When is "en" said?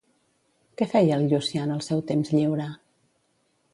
1.69-1.75